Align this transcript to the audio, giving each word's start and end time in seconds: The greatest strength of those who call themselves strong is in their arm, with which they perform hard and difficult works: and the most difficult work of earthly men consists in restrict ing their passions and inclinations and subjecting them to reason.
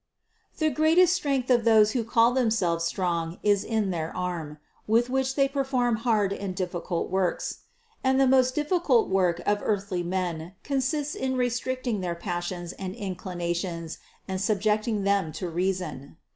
The 0.57 0.71
greatest 0.71 1.13
strength 1.13 1.51
of 1.51 1.63
those 1.63 1.91
who 1.91 2.03
call 2.03 2.31
themselves 2.33 2.85
strong 2.85 3.37
is 3.43 3.63
in 3.63 3.91
their 3.91 4.11
arm, 4.17 4.57
with 4.87 5.11
which 5.11 5.35
they 5.35 5.47
perform 5.47 5.97
hard 5.97 6.33
and 6.33 6.55
difficult 6.55 7.11
works: 7.11 7.59
and 8.03 8.19
the 8.19 8.25
most 8.25 8.55
difficult 8.55 9.09
work 9.09 9.41
of 9.45 9.59
earthly 9.63 10.01
men 10.01 10.55
consists 10.63 11.13
in 11.13 11.37
restrict 11.37 11.85
ing 11.85 12.01
their 12.01 12.15
passions 12.15 12.71
and 12.73 12.95
inclinations 12.95 13.99
and 14.27 14.41
subjecting 14.41 15.03
them 15.03 15.31
to 15.33 15.47
reason. 15.47 16.17